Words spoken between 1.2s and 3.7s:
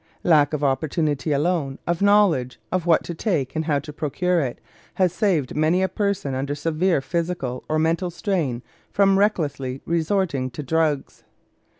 alone, of knowledge of what to take and